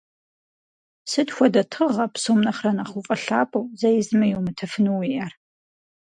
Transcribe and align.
Сыт 1.11 1.29
хуэдэ 1.35 1.63
тыгъэ 1.71 2.05
псом 2.13 2.39
нэхърэ 2.45 2.71
нэхъ 2.77 2.93
уфӏэлъапӏэу, 2.97 3.69
зэи 3.79 3.99
зыми 4.07 4.27
йумытыфыну 4.31 4.97
уиӏэр? 4.99 5.31